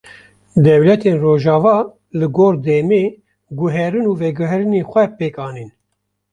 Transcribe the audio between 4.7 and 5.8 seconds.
xwe pêk anîn